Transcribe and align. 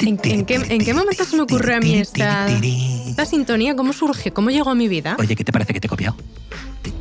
¿En, 0.00 0.20
en 0.22 0.44
qué, 0.44 0.54
¿En 0.54 0.84
qué 0.84 0.94
momento 0.94 1.24
se 1.24 1.36
me 1.36 1.42
ocurrió 1.42 1.76
a 1.76 1.80
mí 1.80 1.94
esta, 1.94 2.46
esta 2.48 3.24
sintonía? 3.24 3.74
¿Cómo 3.74 3.92
surge? 3.92 4.30
¿Cómo 4.30 4.50
llegó 4.50 4.70
a 4.70 4.74
mi 4.74 4.88
vida? 4.88 5.16
Oye, 5.18 5.34
¿qué 5.36 5.44
te 5.44 5.52
parece 5.52 5.72
que 5.72 5.80
te 5.80 5.86
he 5.86 5.88
copiado? 5.88 6.16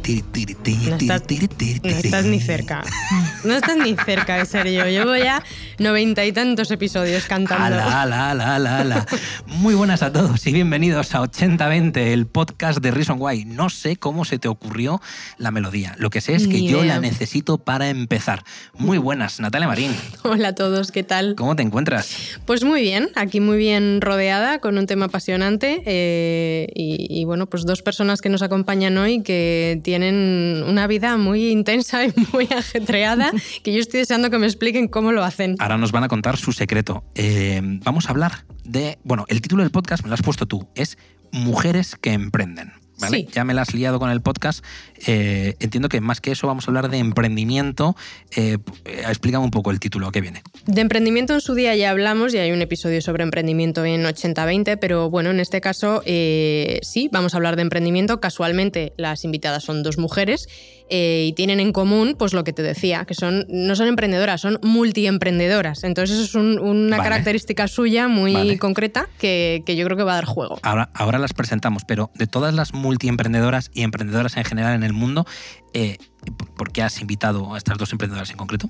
No 0.07 0.95
estás, 0.95 1.21
no 1.83 1.89
estás 1.89 2.25
ni 2.25 2.39
cerca. 2.39 2.81
No 3.43 3.53
estás 3.53 3.75
ni 3.75 3.93
cerca 3.93 4.37
de 4.37 4.45
ser 4.45 4.71
yo. 4.71 4.85
Llevo 4.85 5.17
ya 5.17 5.43
noventa 5.79 6.23
y 6.23 6.31
tantos 6.31 6.71
episodios 6.71 7.25
cantando. 7.25 7.77
Ala, 7.77 8.31
ala, 8.31 8.55
ala. 8.55 9.05
Muy 9.47 9.75
buenas 9.75 10.03
a 10.03 10.13
todos 10.13 10.47
y 10.47 10.53
bienvenidos 10.53 11.13
a 11.13 11.19
8020, 11.19 12.13
el 12.13 12.25
podcast 12.25 12.79
de 12.79 12.91
Reason 12.91 13.17
Why. 13.19 13.43
No 13.43 13.69
sé 13.69 13.97
cómo 13.97 14.23
se 14.23 14.39
te 14.39 14.47
ocurrió 14.47 15.01
la 15.37 15.51
melodía. 15.51 15.93
Lo 15.97 16.09
que 16.09 16.21
sé 16.21 16.35
es 16.35 16.43
que 16.47 16.53
Ni 16.53 16.69
yo 16.69 16.85
idea. 16.85 16.95
la 16.95 17.01
necesito 17.01 17.57
para 17.57 17.89
empezar. 17.89 18.45
Muy 18.77 18.99
buenas, 18.99 19.41
Natalia 19.41 19.67
Marín. 19.67 19.93
Hola 20.23 20.49
a 20.49 20.55
todos, 20.55 20.93
¿qué 20.93 21.03
tal? 21.03 21.35
¿Cómo 21.35 21.57
te 21.57 21.63
encuentras? 21.63 22.15
Pues 22.45 22.63
muy 22.63 22.81
bien, 22.81 23.09
aquí 23.15 23.41
muy 23.41 23.57
bien 23.57 23.99
rodeada 23.99 24.59
con 24.59 24.77
un 24.77 24.87
tema 24.87 25.07
apasionante 25.07 25.81
eh, 25.85 26.69
y, 26.73 27.07
y 27.09 27.25
bueno, 27.25 27.47
pues 27.47 27.65
dos 27.65 27.81
personas 27.81 28.21
que 28.21 28.29
nos 28.29 28.41
acompañan 28.41 28.97
hoy 28.97 29.21
que 29.21 29.81
tienen 29.83 29.96
una 30.03 30.87
vida 30.87 31.17
muy 31.17 31.49
intensa 31.49 32.05
y 32.05 32.13
muy 32.31 32.45
ajetreada 32.55 33.31
que 33.63 33.73
yo 33.73 33.79
estoy 33.79 34.01
deseando 34.01 34.29
que 34.29 34.37
me 34.37 34.47
expliquen 34.47 34.87
cómo 34.87 35.11
lo 35.11 35.23
hacen. 35.23 35.55
Ahora 35.59 35.77
nos 35.77 35.91
van 35.91 36.03
a 36.03 36.07
contar 36.07 36.37
su 36.37 36.51
secreto. 36.51 37.03
Eh, 37.15 37.61
vamos 37.83 38.07
a 38.07 38.11
hablar 38.11 38.45
de. 38.63 38.97
Bueno, 39.03 39.25
el 39.27 39.41
título 39.41 39.63
del 39.63 39.71
podcast 39.71 40.03
me 40.03 40.09
lo 40.09 40.15
has 40.15 40.21
puesto 40.21 40.45
tú. 40.45 40.67
Es 40.75 40.97
Mujeres 41.31 41.95
que 41.95 42.13
emprenden. 42.13 42.76
¿Vale? 42.99 43.17
Sí. 43.19 43.27
Ya 43.33 43.43
me 43.43 43.53
la 43.53 43.61
has 43.61 43.73
liado 43.73 43.99
con 43.99 44.09
el 44.09 44.21
podcast. 44.21 44.63
Eh, 45.05 45.55
entiendo 45.59 45.87
que 45.89 46.01
más 46.01 46.19
que 46.21 46.31
eso 46.31 46.47
vamos 46.47 46.67
a 46.67 46.71
hablar 46.71 46.89
de 46.89 46.97
emprendimiento. 46.97 47.95
Eh, 48.35 48.57
eh, 48.85 49.03
explícame 49.07 49.43
un 49.45 49.51
poco 49.51 49.69
el 49.71 49.79
título 49.79 50.11
que 50.11 50.21
viene. 50.21 50.41
De 50.65 50.81
emprendimiento 50.81 51.33
en 51.33 51.41
su 51.41 51.53
día 51.53 51.75
ya 51.75 51.91
hablamos 51.91 52.33
y 52.33 52.39
hay 52.39 52.51
un 52.51 52.61
episodio 52.61 53.01
sobre 53.01 53.23
emprendimiento 53.23 53.85
en 53.85 54.03
80-20, 54.05 54.77
pero 54.79 55.09
bueno, 55.11 55.29
en 55.29 55.39
este 55.39 55.61
caso 55.61 56.01
eh, 56.05 56.79
sí, 56.81 57.09
vamos 57.11 57.33
a 57.33 57.37
hablar 57.37 57.55
de 57.55 57.61
emprendimiento. 57.61 58.19
Casualmente 58.19 58.93
las 58.97 59.23
invitadas 59.23 59.63
son 59.63 59.83
dos 59.83 59.97
mujeres 59.99 60.47
y 60.89 61.33
tienen 61.33 61.59
en 61.59 61.73
común 61.73 62.15
pues 62.17 62.33
lo 62.33 62.43
que 62.45 62.53
te 62.53 62.63
decía, 62.63 63.03
que 63.05 63.13
son 63.13 63.45
no 63.49 63.75
son 63.75 63.87
emprendedoras, 63.87 64.39
son 64.41 64.57
multiemprendedoras. 64.63 65.83
Entonces 65.83 66.15
eso 66.17 66.25
es 66.25 66.35
un- 66.35 66.59
una 66.59 66.97
Vale. 66.97 67.09
característica 67.09 67.67
suya 67.67 68.07
muy 68.07 68.33
Vale. 68.33 68.57
concreta 68.57 69.07
que, 69.19 69.63
que 69.65 69.75
yo 69.75 69.85
creo 69.85 69.97
que 69.97 70.03
va 70.03 70.13
a 70.13 70.15
dar 70.15 70.25
juego. 70.25 70.57
Ahora, 70.63 70.89
ahora 70.93 71.19
las 71.19 71.33
presentamos, 71.33 71.83
pero 71.85 72.09
de 72.15 72.25
todas 72.27 72.53
las 72.53 72.73
multiemprendedoras 72.87 73.69
y 73.73 73.81
emprendedoras 73.83 74.37
en 74.37 74.45
general 74.45 74.73
en 74.75 74.83
el 74.83 74.93
mundo, 74.93 75.25
eh, 75.73 75.97
¿por- 76.37 76.49
¿por 76.53 76.71
qué 76.71 76.81
has 76.83 76.99
invitado 77.01 77.53
a 77.53 77.57
estas 77.57 77.77
dos 77.77 77.91
emprendedoras 77.91 78.29
en 78.31 78.37
concreto? 78.37 78.69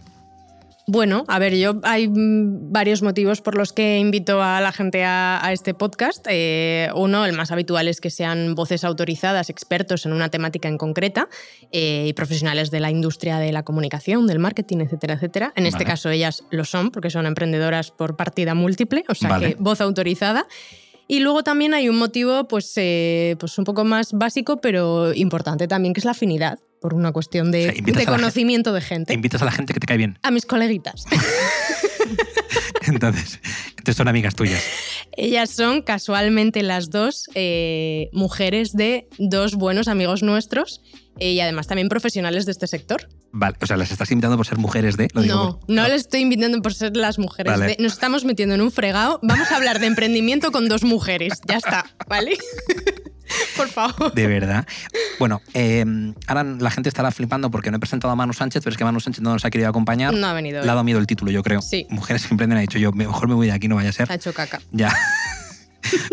Bueno, 0.90 1.26
a 1.28 1.38
ver, 1.38 1.54
yo 1.54 1.82
hay 1.84 2.08
mm, 2.08 2.72
varios 2.72 3.02
motivos 3.02 3.42
por 3.42 3.58
los 3.58 3.74
que 3.74 3.98
invito 4.00 4.42
a 4.42 4.62
la 4.62 4.72
gente 4.72 5.04
a, 5.04 5.38
a 5.46 5.52
este 5.52 5.74
podcast. 5.74 6.26
Eh, 6.30 6.88
uno, 6.96 7.26
el 7.26 7.34
más 7.34 7.52
habitual, 7.52 7.90
es 7.90 8.00
que 8.00 8.10
sean 8.10 8.56
voces 8.56 8.86
autorizadas, 8.86 9.50
expertos 9.50 10.06
en 10.06 10.14
una 10.14 10.30
temática 10.30 10.70
en 10.70 10.78
concreta 10.78 11.28
eh, 11.74 12.06
y 12.08 12.14
profesionales 12.14 12.72
de 12.72 12.80
la 12.80 12.90
industria 12.90 13.38
de 13.38 13.52
la 13.52 13.64
comunicación, 13.64 14.28
del 14.28 14.40
marketing, 14.40 14.78
etcétera, 14.80 15.16
etcétera. 15.16 15.52
En 15.58 15.66
este 15.66 15.84
caso 15.84 16.10
ellas 16.10 16.46
lo 16.52 16.64
son 16.64 16.90
porque 16.92 17.10
son 17.10 17.26
emprendedoras 17.26 17.92
por 17.92 18.16
partida 18.16 18.56
múltiple, 18.56 19.04
o 19.10 19.14
sea 19.14 19.28
Vale. 19.32 19.48
que 19.50 19.56
voz 19.62 19.82
autorizada. 19.82 20.48
Y 21.08 21.20
luego 21.20 21.44
también 21.44 21.74
hay 21.74 21.90
un 21.90 21.98
motivo, 21.98 22.48
pues, 22.48 22.72
eh, 22.76 23.36
pues 23.40 23.58
un 23.58 23.64
poco 23.64 23.86
más 23.86 24.12
básico, 24.14 24.60
pero 24.60 25.14
importante 25.14 25.68
también, 25.68 25.94
que 25.94 26.02
es 26.02 26.06
la 26.06 26.12
afinidad, 26.12 26.60
por 26.82 26.94
una 26.94 27.12
cuestión 27.12 27.52
de, 27.52 27.70
O 27.70 27.72
sea, 27.72 27.78
invitas 27.78 28.06
de 28.06 28.12
conocimiento 28.12 28.74
de 28.74 28.82
gente. 28.82 29.14
Invitas 29.14 29.42
a 29.42 29.46
la 29.46 29.52
gente 29.52 29.74
que 29.74 29.80
te 29.80 29.88
cae 29.88 29.98
bien. 29.98 30.20
A 30.24 30.32
mis 30.32 30.46
coleguitas. 30.46 31.06
Entonces, 32.88 33.40
entonces 33.72 33.96
son 33.96 34.08
amigas 34.08 34.36
tuyas. 34.36 34.64
Ellas 35.12 35.50
son 35.50 35.82
casualmente 35.82 36.64
las 36.64 36.90
dos 36.90 37.30
eh, 37.36 38.10
mujeres 38.14 38.74
de 38.74 39.08
dos 39.18 39.56
buenos 39.56 39.88
amigos 39.88 40.24
nuestros 40.24 40.82
eh, 41.20 41.32
y 41.32 41.40
además 41.40 41.68
también 41.68 41.90
profesionales 41.90 42.46
de 42.46 42.54
este 42.54 42.68
sector. 42.68 43.10
Vale, 43.32 43.56
o 43.62 43.66
sea, 43.68 43.78
las 43.78 43.92
estás 43.92 44.10
invitando 44.12 44.38
por 44.38 44.46
ser 44.48 44.58
mujeres 44.58 44.98
de. 44.98 45.10
Lo 45.14 45.22
digo 45.22 45.36
No, 45.36 45.60
por- 45.60 45.70
no 45.70 45.88
les 45.88 46.02
estoy 46.02 46.22
invitando 46.22 46.62
por 46.62 46.74
ser 46.74 46.96
las 46.98 47.20
mujeres. 47.20 47.52
Vale. 47.54 47.76
de- 47.76 47.84
nos 47.84 47.94
estamos 47.94 48.26
metiendo 48.26 48.56
en 48.56 48.62
un 48.62 48.72
fregado. 48.72 49.20
Vamos 49.22 49.52
a 49.52 49.56
hablar 49.58 49.80
de 49.80 49.88
emprendimiento 49.88 50.52
con 50.52 50.68
dos 50.70 50.84
mujeres. 50.84 51.34
Ya 51.46 51.58
está, 51.58 51.86
¿vale? 52.08 52.38
por 53.58 53.68
favor. 53.68 54.14
De 54.14 54.28
verdad. 54.28 54.66
Bueno, 55.20 55.42
eh, 55.54 55.84
ahora 56.28 56.44
la 56.44 56.72
gente 56.72 56.90
estará 56.90 57.12
flipando 57.12 57.52
porque 57.52 57.70
no 57.72 57.78
he 57.78 57.80
presentado 57.80 58.12
a 58.12 58.16
Manu 58.16 58.34
Sánchez, 58.34 58.64
pero 58.64 58.72
es 58.72 58.78
que 58.78 58.86
Manu 58.86 59.00
Sánchez 59.00 59.22
no 59.22 59.34
nos 59.34 59.44
ha 59.46 59.50
querido 59.50 59.70
acompañar. 59.70 60.14
No 60.14 60.28
ha 60.28 60.34
venido. 60.34 60.62
Le 60.62 60.66
ha 60.66 60.74
dado 60.74 60.84
miedo 60.84 61.00
el 61.00 61.08
título, 61.08 61.30
yo 61.32 61.44
creo. 61.44 61.62
Sí. 61.62 61.86
Mujeres 61.90 62.26
que 62.26 62.34
emprenden 62.34 62.58
ha 62.58 62.62
dicho 62.62 62.80
yo, 62.80 62.92
mejor 62.94 63.28
me 63.28 63.36
voy 63.36 63.48
de 63.48 63.54
aquí, 63.54 63.68
no 63.68 63.76
vaya 63.76 63.90
a 63.90 63.94
ser. 63.94 64.12
Ha 64.12 64.16
hecho 64.16 64.34
caca. 64.34 64.62
Ya. 64.72 64.96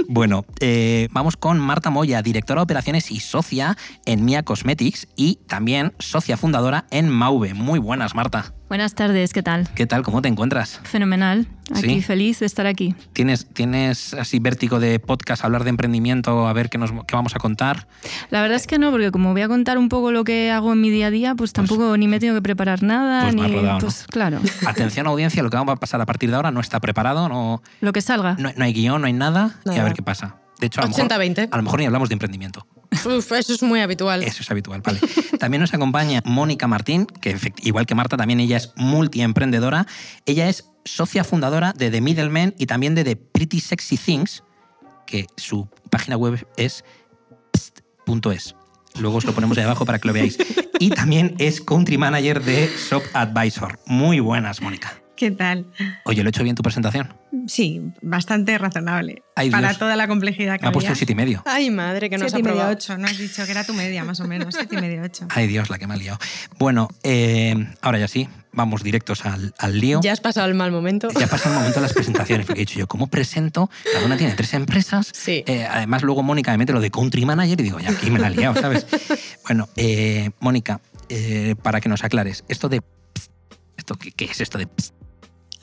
Bueno, 0.09 0.45
eh, 0.61 1.09
vamos 1.13 1.37
con 1.37 1.59
Marta 1.59 1.91
Moya, 1.91 2.23
directora 2.23 2.61
de 2.61 2.65
operaciones 2.65 3.11
y 3.11 3.21
socia 3.21 3.77
en 4.07 4.25
Mia 4.25 4.43
Cosmetics 4.43 5.09
y 5.17 5.37
también 5.47 5.93
socia 5.99 6.37
fundadora 6.37 6.87
en 6.91 7.09
Mauve. 7.09 7.55
Muy 7.55 7.79
buenas, 7.79 8.15
Marta. 8.15 8.55
Buenas 8.69 8.95
tardes, 8.95 9.33
¿qué 9.33 9.43
tal? 9.43 9.69
¿Qué 9.75 9.87
tal? 9.87 10.03
¿Cómo 10.03 10.23
te 10.23 10.29
encuentras? 10.29 10.81
Fenomenal. 10.85 11.47
Aquí 11.75 11.97
Sí. 11.97 12.03
feliz 12.03 12.41
de 12.41 12.47
estar 12.47 12.67
aquí. 12.67 12.95
¿Tienes, 13.13 13.47
¿Tienes 13.47 14.15
así 14.15 14.39
vértigo 14.39 14.81
de 14.81 14.99
podcast, 14.99 15.45
hablar 15.45 15.65
de 15.65 15.71
emprendimiento, 15.71 16.49
a 16.49 16.53
ver 16.55 16.71
qué, 16.71 16.79
nos, 16.79 16.91
qué 16.91 17.15
vamos 17.15 17.37
a 17.37 17.39
contar? 17.39 17.87
La 18.31 18.41
verdad 18.41 18.57
es 18.57 18.67
que 18.67 18.79
no, 18.79 18.91
porque 18.91 19.11
como 19.11 19.33
voy 19.33 19.43
a 19.43 19.49
contar 19.49 19.77
un 19.79 19.89
poco 19.91 20.11
lo 20.13 20.25
que 20.25 20.51
hago 20.51 20.73
en 20.73 20.81
mi 20.81 20.91
día 20.91 21.09
a 21.09 21.11
día, 21.11 21.35
pues 21.35 21.53
tampoco 21.53 21.97
ni 21.99 22.09
me 22.09 22.19
tengo 22.19 22.35
que 22.35 22.43
preparar 22.43 22.83
nada, 22.83 23.25
pues 23.25 23.35
ni 23.35 23.43
rodado, 23.43 23.73
¿no? 23.75 23.79
pues 23.79 24.07
claro, 24.11 24.41
Atención 24.67 25.07
audiencia, 25.07 25.43
lo 25.43 25.51
que 25.51 25.57
vamos 25.57 25.75
a 25.75 25.77
pasar 25.77 26.01
a 26.01 26.07
partir 26.07 26.31
de 26.31 26.37
ahora 26.37 26.51
no 26.51 26.61
está 26.61 26.81
preparado, 26.81 27.29
no, 27.29 27.63
lo 27.81 27.93
que 27.93 28.01
salga. 28.01 28.35
no, 28.39 28.51
no 28.57 28.65
hay 28.65 28.73
guion, 28.73 29.01
no 29.03 29.07
hay 29.07 29.13
nada, 29.13 29.55
y 29.67 29.77
a 29.79 29.85
ver 29.85 29.93
qué 29.93 30.03
pasa. 30.03 30.37
De 30.59 30.67
hecho, 30.69 30.81
a 30.81 30.85
lo, 30.85 30.89
mejor, 30.89 31.07
80-20. 31.09 31.49
a 31.51 31.57
lo 31.57 31.63
mejor 31.63 31.81
ni 31.81 31.87
hablamos 31.87 32.09
de 32.09 32.15
emprendimiento. 32.15 32.67
Eso 32.95 33.55
es 33.55 33.63
muy 33.63 33.81
habitual. 33.81 34.23
Eso 34.23 34.43
es 34.43 34.51
habitual, 34.51 34.81
vale. 34.81 35.01
También 35.39 35.61
nos 35.61 35.75
acompaña 35.75 36.23
Mónica 36.25 36.67
Martín, 36.67 37.07
que 37.07 37.37
igual 37.63 37.87
que 37.87 37.95
Marta, 37.95 38.17
también 38.17 38.41
ella 38.41 38.57
es 38.57 38.73
multiemprendedora. 38.77 39.87
Ella 40.27 40.49
es 40.49 40.71
socia 40.85 41.25
fundadora 41.25 41.73
de 41.73 41.91
The 41.91 42.01
Middleman 42.01 42.55
y 42.59 42.67
también 42.67 42.95
de 42.95 43.05
The 43.05 43.17
Pretty 43.17 43.61
Sexy 43.61 43.97
Things, 43.97 44.43
que 45.07 45.27
su 45.37 45.69
página 45.91 46.17
web 46.17 46.47
es 46.57 46.85
pst.es. 47.53 48.55
Luego 48.99 49.19
os 49.19 49.25
lo 49.25 49.33
ponemos 49.33 49.59
ahí 49.59 49.65
abajo 49.65 49.85
para 49.85 49.99
que 49.99 50.09
lo 50.09 50.15
veáis. 50.15 50.39
Y 50.79 50.91
también 50.91 51.35
es 51.39 51.61
country 51.61 51.99
manager 51.99 52.43
de 52.43 52.71
Shop 52.91 53.03
Advisor. 53.13 53.79
Muy 53.87 54.21
buenas, 54.21 54.61
Mónica. 54.61 55.04
¿Qué 55.17 55.31
tal? 55.31 55.67
Oye, 56.05 56.23
¿lo 56.25 56.29
he 56.29 56.31
hecho 56.31 56.43
bien 56.43 56.57
tu 56.57 56.63
presentación? 56.63 57.15
Sí, 57.47 57.81
bastante 58.03 58.59
razonable. 58.59 59.23
Ay, 59.37 59.49
para 59.51 59.69
Dios. 59.69 59.79
toda 59.79 59.95
la 59.95 60.09
complejidad 60.09 60.57
que 60.57 60.63
Me 60.63 60.69
ha 60.69 60.73
puesto 60.73 60.89
había. 60.89 60.97
siete 60.97 61.13
y 61.13 61.17
medio. 61.17 61.43
Ay, 61.47 61.71
madre, 61.71 62.11
que 62.11 62.19
nos 62.19 62.33
Siete 62.33 62.49
ha 62.49 62.53
y 62.53 62.55
medio, 62.57 62.69
ocho. 62.69 62.99
No 62.99 63.07
has 63.07 63.17
dicho 63.17 63.45
que 63.45 63.51
era 63.53 63.63
tu 63.65 63.75
media, 63.75 64.03
más 64.05 64.19
o 64.21 64.27
menos. 64.27 64.55
Siete 64.57 64.75
y 64.77 64.81
medio, 64.81 65.03
ocho. 65.03 65.27
Ay, 65.31 65.47
Dios, 65.47 65.71
la 65.71 65.79
que 65.79 65.87
me 65.87 65.95
ha 65.95 65.97
liado. 65.97 66.19
Bueno, 66.59 66.89
eh, 67.05 67.55
ahora 67.81 67.99
ya 68.01 68.09
sí, 68.09 68.29
vamos 68.53 68.83
directos 68.83 69.25
al, 69.25 69.55
al 69.59 69.79
lío. 69.79 70.01
Ya 70.03 70.13
has 70.13 70.21
pasado 70.21 70.49
el 70.49 70.55
mal 70.55 70.73
momento. 70.73 71.09
Ya 71.19 71.29
pasa 71.29 71.49
el 71.49 71.55
momento 71.55 71.77
de 71.77 71.83
las 71.83 71.93
presentaciones, 71.93 72.47
porque 72.47 72.63
he 72.63 72.67
dicho 72.67 72.79
yo, 72.81 72.89
¿cómo 72.89 73.07
presento? 73.07 73.71
Cada 73.93 74.05
una 74.07 74.17
tiene 74.17 74.35
tres 74.35 74.53
empresas. 74.55 75.11
Sí. 75.13 75.45
Eh, 75.47 75.65
además, 75.71 76.03
luego 76.03 76.25
Mónica 76.25 76.51
me 76.51 76.59
mete 76.59 76.73
lo 76.73 76.81
de 76.81 76.91
country 76.91 77.25
manager 77.25 77.61
y 77.61 77.63
digo, 77.63 77.79
ya 77.79 77.91
aquí 77.91 78.11
me 78.11 78.19
la 78.19 78.29
he 78.29 78.31
liado, 78.37 78.61
¿sabes? 78.61 78.85
bueno, 79.47 79.69
eh, 79.77 80.31
Mónica, 80.41 80.81
eh, 81.09 81.55
para 81.63 81.81
que 81.81 81.89
nos 81.89 82.03
aclares, 82.03 82.43
esto 82.49 82.69
de. 82.69 82.81
pst, 82.81 83.31
¿Esto 83.77 83.95
qué, 83.97 84.11
qué 84.13 84.25
es 84.25 84.41
esto 84.41 84.59
de.? 84.59 84.67
pst? 84.67 84.93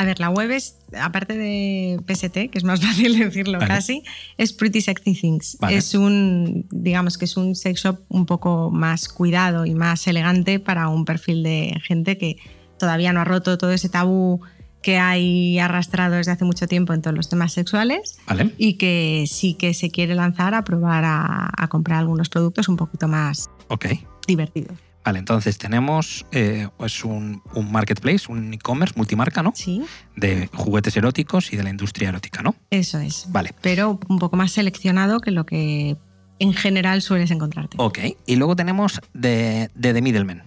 A 0.01 0.06
ver, 0.06 0.19
la 0.19 0.29
web 0.31 0.50
es, 0.51 0.78
aparte 1.00 1.38
de 1.38 2.00
PST, 2.07 2.34
que 2.50 2.57
es 2.57 2.63
más 2.63 2.81
fácil 2.85 3.18
decirlo 3.19 3.59
Vale. 3.59 3.68
casi, 3.68 4.03
es 4.38 4.51
Pretty 4.51 4.81
Sexy 4.81 5.13
Things. 5.13 5.57
Vale. 5.59 5.77
Es 5.77 5.94
un, 5.94 6.65
digamos 6.71 7.18
que 7.18 7.25
es 7.25 7.38
un 7.38 7.56
sex 7.56 7.81
shop 7.83 8.00
un 8.09 8.25
poco 8.25 8.71
más 8.71 9.07
cuidado 9.09 9.65
y 9.65 9.75
más 9.75 10.07
elegante 10.07 10.59
para 10.59 10.88
un 10.89 11.06
perfil 11.06 11.44
de 11.44 11.74
gente 11.86 12.18
que 12.18 12.38
todavía 12.80 13.13
no 13.13 13.19
ha 13.21 13.25
roto 13.25 13.57
todo 13.57 13.71
ese 13.71 13.89
tabú 13.89 14.42
que 14.81 14.98
hay 14.98 15.59
arrastrado 15.59 16.15
desde 16.15 16.31
hace 16.31 16.44
mucho 16.45 16.65
tiempo 16.68 16.94
en 16.94 17.03
todos 17.03 17.15
los 17.15 17.30
temas 17.30 17.53
sexuales 17.53 18.18
¿Vale? 18.25 18.51
y 18.57 18.80
que 18.80 19.25
sí 19.27 19.53
que 19.53 19.75
se 19.75 19.92
quiere 19.92 20.15
lanzar 20.15 20.56
a 20.56 20.63
probar 20.63 21.03
a, 21.06 21.51
a 21.56 21.68
comprar 21.68 22.00
algunos 22.00 22.30
productos 22.30 22.68
un 22.68 22.77
poquito 22.77 23.07
más 23.07 23.48
Ok. 23.68 23.86
divertidos. 24.27 24.80
Vale, 25.03 25.19
entonces 25.19 25.57
tenemos 25.57 26.25
eh, 26.31 26.68
pues 26.77 27.03
un, 27.03 27.42
un 27.56 27.71
marketplace, 27.71 28.31
un 28.31 28.53
e-commerce 28.53 28.94
multimarca, 28.95 29.42
¿no? 29.42 29.51
Sí, 29.56 29.83
De 30.15 30.48
juguetes 30.53 30.95
eróticos 30.95 31.51
y 31.53 31.57
de 31.57 31.63
la 31.63 31.69
industria 31.69 32.09
erótica, 32.09 32.44
¿no? 32.44 32.56
eso 32.69 33.00
es. 33.00 33.25
Vale. 33.30 33.53
Pero 33.62 34.00
un 34.07 34.19
poco 34.19 34.36
más 34.38 34.51
seleccionado 34.51 35.19
que 35.19 35.31
lo 35.31 35.45
que 35.45 35.98
en 36.39 36.53
general 36.53 37.01
sueles 37.01 37.31
encontrarte. 37.31 37.77
Ok. 37.80 38.00
Y 38.25 38.36
luego 38.36 38.56
tenemos 38.56 39.00
de, 39.13 39.69
de 39.75 39.94
The 39.94 40.01
Middleman. 40.01 40.44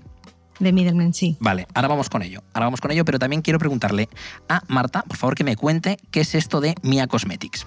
De 0.60 0.72
Middleman, 0.72 1.14
sí. 1.14 1.36
Vale, 1.40 1.66
ahora 1.74 1.88
vamos 1.88 2.08
con 2.08 2.22
ello. 2.22 2.42
Ahora 2.52 2.66
vamos 2.66 2.80
con 2.80 2.92
ello, 2.92 3.04
pero 3.04 3.18
también 3.18 3.42
quiero 3.42 3.58
preguntarle 3.58 4.08
a 4.48 4.62
Marta, 4.68 5.02
por 5.02 5.16
favor, 5.16 5.34
que 5.34 5.42
me 5.44 5.56
cuente 5.56 5.98
qué 6.12 6.20
es 6.20 6.34
esto 6.36 6.60
de 6.60 6.74
Mia 6.82 7.08
Cosmetics. 7.08 7.66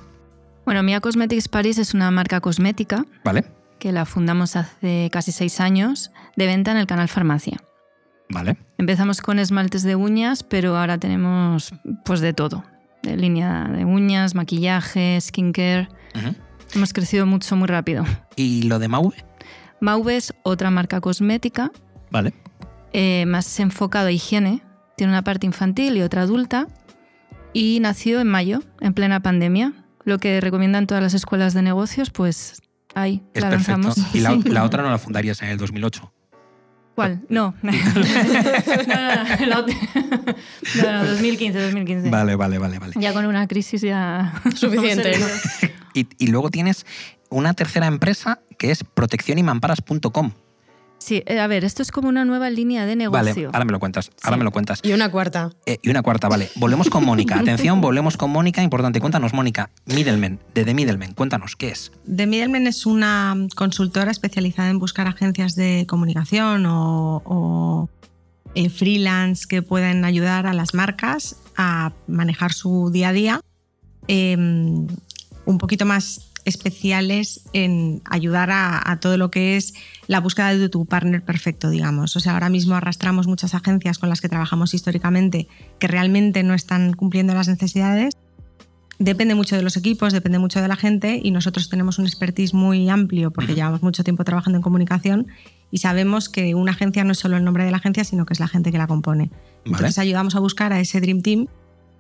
Bueno, 0.66 0.84
Mia 0.84 1.00
Cosmetics 1.02 1.48
Paris 1.48 1.78
es 1.78 1.94
una 1.94 2.12
marca 2.12 2.42
cosmética 2.42 3.06
¿Vale? 3.24 3.46
Que 3.78 3.92
la 3.92 4.06
fundamos 4.06 4.56
hace 4.56 5.10
casi 5.12 5.32
seis 5.32 5.60
años 5.60 6.12
de 6.36 6.46
venta 6.46 6.72
en 6.72 6.78
el 6.78 6.88
canal 6.88 7.08
Farmacia. 7.08 7.58
Vale. 8.30 8.58
Empezamos 8.78 9.22
con 9.22 9.40
esmaltes 9.40 9.84
de 9.84 9.96
uñas, 9.96 10.44
pero 10.44 10.78
ahora 10.78 10.98
tenemos 10.98 11.74
pues 12.04 12.20
de 12.20 12.34
todo. 12.34 12.64
De 13.04 13.16
línea 13.16 13.66
de 13.66 13.86
uñas, 13.86 14.36
maquillaje, 14.36 15.18
skincare. 15.22 15.88
Hemos 16.76 16.92
crecido 16.92 17.26
mucho, 17.26 17.56
muy 17.56 17.68
rápido. 17.68 18.04
¿Y 18.36 18.64
lo 18.64 18.80
de 18.80 18.88
Mauve? 18.90 19.24
Mauve 19.80 20.18
es 20.18 20.34
otra 20.44 20.72
marca 20.72 21.00
cosmética, 21.00 21.72
Vale. 22.12 22.34
eh, 22.94 23.26
más 23.28 23.60
enfocado 23.60 24.08
a 24.08 24.12
higiene. 24.12 24.62
Tiene 24.98 25.14
una 25.14 25.24
parte 25.24 25.46
infantil 25.46 25.96
y 25.96 26.02
otra 26.02 26.24
adulta. 26.24 26.68
Y 27.54 27.80
nació 27.80 28.20
en 28.20 28.28
mayo, 28.28 28.62
en 28.82 28.94
plena 28.94 29.22
pandemia. 29.22 29.74
Lo 30.04 30.18
que 30.18 30.42
recomiendan 30.42 30.88
todas 30.88 31.04
las 31.04 31.14
escuelas 31.14 31.54
de 31.54 31.62
negocios, 31.62 32.10
pues 32.10 32.62
ahí 33.02 33.24
Es 33.34 33.42
la 33.44 33.50
perfecto. 33.50 33.82
lanzamos. 33.82 34.16
Y 34.16 34.20
la, 34.20 34.64
otra 34.64 34.84
no 34.84 34.90
la 34.90 34.98
fundarías 34.98 35.42
en 35.42 35.50
el 35.50 35.58
2008. 35.58 36.12
¿Cuál? 36.96 37.22
No. 37.30 37.54
no, 37.62 37.72
no, 37.72 37.78
no, 38.88 39.46
la 39.46 39.60
otra- 39.60 39.76
no, 40.82 40.92
no, 41.04 41.06
2015, 41.12 41.60
2015. 41.62 42.10
Vale, 42.10 42.36
vale, 42.36 42.58
vale, 42.58 42.80
vale. 42.80 42.94
Ya 42.98 43.14
con 43.14 43.26
una 43.26 43.48
crisis 43.48 43.82
ya... 43.82 44.34
Suficiente, 44.56 45.16
y 45.94 46.28
luego 46.28 46.50
tienes 46.50 46.86
una 47.30 47.54
tercera 47.54 47.86
empresa 47.88 48.40
que 48.58 48.72
es 48.72 48.84
proteccionymamparas.com. 48.84 50.32
Sí, 51.08 51.24
eh, 51.26 51.40
a 51.40 51.48
ver, 51.48 51.64
esto 51.64 51.82
es 51.82 51.90
como 51.90 52.10
una 52.10 52.26
nueva 52.26 52.50
línea 52.50 52.86
de 52.86 52.96
Vale, 53.08 53.30
negocio. 53.30 53.50
ahora 53.54 53.64
me 53.64 53.72
lo 53.72 53.80
cuentas. 53.80 54.12
Ahora 54.24 54.36
Sí. 54.36 54.40
me 54.40 54.44
lo 54.44 54.52
cuentas. 54.52 54.80
Y 54.84 54.92
una 54.92 55.10
cuarta. 55.10 55.52
Eh, 55.66 55.78
y 55.82 55.90
una 55.90 56.02
cuarta, 56.04 56.28
vale. 56.28 56.50
Volvemos 56.56 56.90
con 56.90 57.06
Mónica. 57.06 57.40
Atención, 57.40 57.80
volvemos 57.80 58.18
con 58.18 58.30
Mónica. 58.30 58.62
Importante, 58.62 59.00
cuéntanos, 59.00 59.32
Mónica. 59.34 59.70
Middleman, 59.86 60.38
de 60.54 60.66
The 60.66 60.74
Middleman. 60.74 61.14
Cuéntanos, 61.14 61.56
¿qué 61.56 61.70
es? 61.70 61.94
The 62.14 62.28
Middleman 62.28 62.68
es 62.68 62.86
una 62.86 63.38
consultora 63.56 64.12
especializada 64.12 64.70
en 64.70 64.80
buscar 64.80 65.08
agencias 65.08 65.56
de 65.56 65.86
comunicación 65.88 66.66
o, 66.66 67.22
o, 67.24 67.90
eh, 68.54 68.70
freelance 68.70 69.46
que 69.48 69.62
puedan 69.62 70.04
ayudar 70.04 70.46
a 70.46 70.52
las 70.54 70.74
marcas 70.74 71.38
a 71.56 71.94
manejar 72.08 72.52
su 72.52 72.90
día 72.92 73.10
a 73.10 73.14
día, 73.14 73.42
eh, 74.10 74.36
un 74.36 75.58
poquito 75.58 75.86
más 75.86 76.27
especiales 76.48 77.42
en 77.54 78.02
ayudar 78.10 78.50
a, 78.50 78.92
a 78.92 79.00
todo 79.00 79.18
lo 79.18 79.30
que 79.30 79.58
es 79.58 79.74
la 80.08 80.20
búsqueda 80.20 80.56
de 80.56 80.70
tu 80.70 80.86
partner 80.86 81.24
perfecto, 81.24 81.70
digamos. 81.70 82.16
O 82.16 82.20
sea, 82.20 82.34
ahora 82.34 82.50
mismo 82.50 82.76
arrastramos 82.76 83.28
muchas 83.28 83.54
agencias 83.54 84.00
con 84.00 84.10
las 84.10 84.22
que 84.22 84.30
trabajamos 84.30 84.74
históricamente 84.74 85.48
que 85.80 85.88
realmente 85.88 86.44
no 86.44 86.54
están 86.54 86.94
cumpliendo 86.94 87.34
las 87.34 87.48
necesidades 87.48 88.16
Depende 89.00 89.36
mucho 89.36 89.56
de 89.56 89.62
los 89.62 89.78
equipos, 89.78 90.12
depende 90.12 90.40
mucho 90.40 90.60
de 90.60 90.68
la 90.68 90.76
gente 90.76 91.20
y 91.22 91.30
nosotros 91.30 91.70
tenemos 91.70 92.00
un 92.00 92.08
expertise 92.08 92.56
muy 92.56 92.90
amplio 92.90 93.30
porque 93.30 93.54
llevamos 93.54 93.84
mucho 93.84 94.04
tiempo 94.04 94.24
trabajando 94.24 94.58
en 94.58 94.64
comunicación 94.64 95.28
y 95.70 95.78
sabemos 95.78 96.30
que 96.30 96.56
una 96.56 96.72
agencia 96.72 97.04
no 97.04 97.12
es 97.12 97.20
solo 97.20 97.38
el 97.38 97.44
nombre 97.44 97.64
de 97.64 97.70
la 97.70 97.78
agencia, 97.78 98.04
sino 98.04 98.26
que 98.26 98.34
es 98.34 98.40
la 98.40 98.48
gente 98.48 98.72
que 98.72 98.80
la 98.80 98.88
compone. 98.88 99.30
Entonces 99.66 100.00
ayudamos 100.00 100.36
a 100.36 100.40
buscar 100.40 100.74
a 100.74 100.80
ese 100.80 101.00
Dream 101.00 101.22
Team 101.22 101.48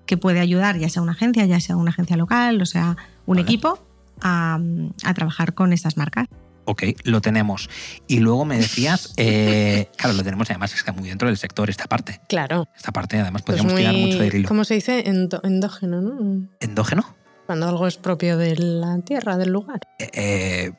que 0.08 0.18
puede 0.18 0.40
ayudar, 0.40 0.80
ya 0.80 0.90
sea 0.90 1.04
una 1.04 1.12
agencia, 1.12 1.46
ya 1.46 1.60
sea 1.60 1.76
una 1.76 1.92
agencia 1.92 2.18
local, 2.18 2.62
o 2.62 2.66
sea, 2.66 2.98
un 3.28 3.36
Vale. 3.36 3.42
equipo, 3.42 3.78
a, 4.22 4.60
a 5.04 5.14
trabajar 5.14 5.54
con 5.54 5.74
estas 5.74 5.98
marcas. 5.98 6.28
Ok, 6.70 6.84
lo 7.04 7.22
tenemos. 7.22 7.70
Y 8.08 8.20
luego 8.20 8.44
me 8.44 8.58
decías, 8.58 9.14
eh, 9.18 9.90
claro, 9.98 10.16
lo 10.18 10.24
tenemos 10.24 10.50
además, 10.50 10.74
es 10.74 10.84
que 10.84 10.92
muy 10.92 11.08
dentro 11.10 11.28
del 11.30 11.38
sector 11.38 11.70
esta 11.70 11.86
parte. 11.86 12.20
Claro. 12.28 12.68
Esta 12.76 12.92
parte 12.92 13.18
además 13.20 13.44
Pues 13.44 13.62
podríamos 13.62 13.76
tirar 13.80 13.94
mucho 13.96 14.20
de 14.20 14.38
hilo. 14.38 14.48
¿Cómo 14.50 14.66
se 14.66 14.74
dice? 14.74 15.04
Endo- 15.10 15.40
endógeno, 15.44 16.02
¿no? 16.02 16.48
¿Endógeno? 16.60 17.16
Cuando 17.46 17.70
algo 17.70 17.88
es 17.88 17.96
propio 17.98 18.38
de 18.38 18.58
la 18.58 19.00
tierra, 19.00 19.38
del 19.38 19.52
lugar. 19.52 19.80
Eh, 20.00 20.10
eh, 20.14 20.72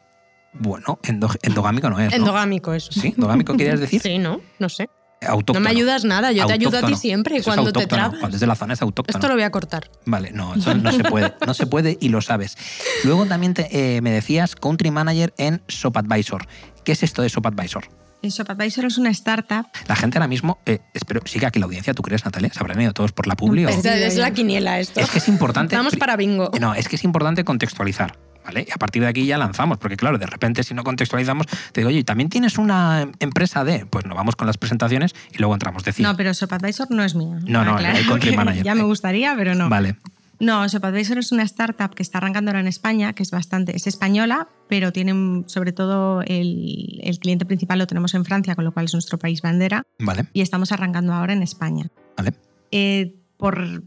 bueno, 0.52 0.98
endo- 1.04 1.34
endogámico 1.42 1.88
no 1.88 1.98
es. 2.00 2.10
¿no? 2.10 2.16
Endogámico, 2.16 2.74
eso. 2.74 2.92
¿Sí? 2.92 3.08
¿Endogámico 3.16 3.54
quieres 3.56 3.80
decir? 3.80 4.00
Sí, 4.02 4.18
¿no? 4.18 4.40
No 4.58 4.68
sé. 4.68 4.88
Autóctono. 5.26 5.60
No 5.60 5.64
me 5.64 5.70
ayudas 5.70 6.04
nada, 6.04 6.30
yo 6.32 6.46
te 6.46 6.52
ayudo 6.52 6.78
a 6.78 6.82
ti 6.86 6.94
siempre 6.94 7.36
Eso 7.38 7.46
cuando 7.50 7.72
te 7.72 7.86
trabas. 7.86 8.18
Cuando 8.20 8.36
es 8.36 8.40
de 8.40 8.46
la 8.46 8.54
zona 8.54 8.74
es 8.74 8.82
autóctono. 8.82 9.18
Esto 9.18 9.28
lo 9.28 9.34
voy 9.34 9.42
a 9.42 9.50
cortar. 9.50 9.90
Vale, 10.06 10.30
no, 10.32 10.54
eso 10.54 10.74
no 10.74 10.92
se 10.92 11.02
puede. 11.04 11.34
No 11.46 11.54
se 11.54 11.66
puede 11.66 11.98
y 12.00 12.08
lo 12.08 12.20
sabes. 12.20 12.56
Luego 13.04 13.26
también 13.26 13.54
te- 13.54 13.96
eh, 13.96 14.00
me 14.00 14.10
decías 14.10 14.54
Country 14.54 14.90
Manager 14.90 15.34
en 15.38 15.62
ShopAdvisor. 15.68 16.46
¿Qué 16.84 16.92
es 16.92 17.02
esto 17.02 17.22
de 17.22 17.28
ShopAdvisor? 17.28 17.88
Eh, 18.22 18.30
ShopAdvisor 18.30 18.84
es 18.86 18.98
una 18.98 19.10
startup. 19.10 19.66
La 19.86 19.94
gente 19.96 20.18
ahora 20.18 20.28
mismo, 20.28 20.58
eh, 20.66 20.80
espero, 20.94 21.20
sigue 21.24 21.46
aquí 21.46 21.58
la 21.58 21.66
audiencia, 21.66 21.94
¿tú 21.94 22.02
crees, 22.02 22.24
Natalia? 22.24 22.50
¿Se 22.52 22.58
habrán 22.60 22.80
ido 22.80 22.92
todos 22.92 23.12
por 23.12 23.26
la 23.26 23.36
publi? 23.36 23.64
o- 23.64 23.68
es 23.68 24.16
la 24.16 24.32
quiniela 24.32 24.78
esto. 24.80 25.00
Es 25.00 25.10
que 25.10 25.18
es 25.18 25.28
importante. 25.28 25.76
Vamos 25.76 25.96
para 25.96 26.16
bingo. 26.16 26.50
No, 26.60 26.74
es 26.74 26.88
que 26.88 26.96
es 26.96 27.04
importante 27.04 27.44
contextualizar. 27.44 28.16
¿Vale? 28.48 28.64
Y 28.66 28.72
a 28.72 28.76
partir 28.76 29.02
de 29.02 29.08
aquí 29.08 29.26
ya 29.26 29.36
lanzamos, 29.36 29.76
porque 29.76 29.98
claro, 29.98 30.16
de 30.16 30.24
repente 30.24 30.62
si 30.62 30.72
no 30.72 30.82
contextualizamos, 30.82 31.46
te 31.72 31.82
digo, 31.82 31.88
oye, 31.88 31.98
¿y 31.98 32.04
¿también 32.04 32.30
tienes 32.30 32.56
una 32.56 33.06
empresa 33.20 33.62
de? 33.62 33.84
Pues 33.84 34.06
nos 34.06 34.16
vamos 34.16 34.36
con 34.36 34.46
las 34.46 34.56
presentaciones 34.56 35.14
y 35.34 35.38
luego 35.38 35.52
entramos. 35.52 35.84
Decir, 35.84 36.02
No, 36.06 36.16
pero 36.16 36.32
ShopAdvisor 36.32 36.90
no 36.90 37.04
es 37.04 37.14
mía. 37.14 37.38
No, 37.46 37.62
no, 37.62 37.74
Aclaro 37.74 37.98
el 37.98 38.06
country 38.06 38.34
manager. 38.34 38.64
Ya 38.64 38.74
me 38.74 38.84
gustaría, 38.84 39.34
pero 39.36 39.54
no. 39.54 39.68
Vale, 39.68 39.96
No, 40.40 40.66
ShopAdvisor 40.66 41.18
es 41.18 41.30
una 41.30 41.42
startup 41.42 41.94
que 41.94 42.02
está 42.02 42.18
arrancando 42.18 42.50
ahora 42.50 42.60
en 42.60 42.68
España, 42.68 43.12
que 43.12 43.22
es 43.22 43.30
bastante, 43.30 43.76
es 43.76 43.86
española, 43.86 44.48
pero 44.66 44.92
tienen 44.92 45.44
sobre 45.46 45.72
todo 45.72 46.22
el, 46.22 47.00
el 47.02 47.18
cliente 47.18 47.44
principal 47.44 47.78
lo 47.78 47.86
tenemos 47.86 48.14
en 48.14 48.24
Francia, 48.24 48.54
con 48.54 48.64
lo 48.64 48.72
cual 48.72 48.86
es 48.86 48.94
nuestro 48.94 49.18
país 49.18 49.42
bandera, 49.42 49.82
vale, 49.98 50.24
y 50.32 50.40
estamos 50.40 50.72
arrancando 50.72 51.12
ahora 51.12 51.34
en 51.34 51.42
España. 51.42 51.88
vale. 52.16 52.32
Eh, 52.72 53.14
por 53.36 53.82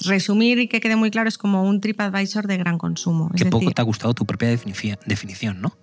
resumir 0.00 0.58
y 0.58 0.68
que 0.68 0.80
quede 0.80 0.96
muy 0.96 1.10
claro, 1.10 1.28
es 1.28 1.38
como 1.38 1.62
un 1.64 1.80
TripAdvisor 1.80 2.46
de 2.46 2.56
gran 2.56 2.78
consumo. 2.78 3.30
Es 3.34 3.42
Qué 3.42 3.50
poco 3.50 3.60
decir, 3.62 3.74
te 3.74 3.82
ha 3.82 3.84
gustado 3.84 4.14
tu 4.14 4.24
propia 4.26 4.48
definición, 4.48 5.60
¿no? 5.60 5.76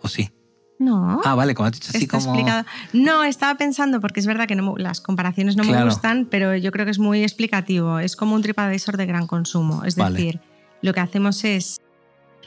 ¿O 0.00 0.08
sí? 0.08 0.30
no. 0.78 1.20
Ah, 1.24 1.36
vale, 1.36 1.54
como 1.54 1.66
has 1.68 1.72
dicho 1.74 1.90
así 1.90 2.04
Está 2.04 2.18
como... 2.18 2.30
explicado. 2.34 2.64
No, 2.92 3.22
estaba 3.22 3.56
pensando, 3.56 4.00
porque 4.00 4.18
es 4.18 4.26
verdad 4.26 4.48
que 4.48 4.56
no 4.56 4.74
las 4.78 5.00
comparaciones 5.00 5.56
no 5.56 5.62
Claro. 5.62 5.84
me 5.86 5.92
gustan, 5.92 6.26
pero 6.28 6.56
yo 6.56 6.72
creo 6.72 6.84
que 6.86 6.90
es 6.90 6.98
muy 6.98 7.22
explicativo. 7.22 8.00
Es 8.00 8.16
como 8.16 8.34
un 8.34 8.42
TripAdvisor 8.42 8.96
de 8.96 9.06
gran 9.06 9.28
consumo. 9.28 9.84
Es 9.84 9.94
Vale. 9.94 10.16
decir, 10.18 10.40
lo 10.80 10.92
que 10.92 10.98
hacemos 11.00 11.44
es 11.44 11.80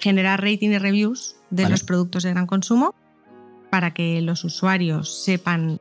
generar 0.02 0.42
rating 0.44 0.72
y 0.72 0.78
reviews 0.80 1.38
de 1.50 1.64
Vale. 1.64 1.72
los 1.74 1.84
productos 1.86 2.24
de 2.24 2.32
gran 2.32 2.46
consumo 2.46 2.94
para 3.70 3.94
que 3.94 4.22
los 4.22 4.44
usuarios 4.44 5.24
sepan 5.24 5.80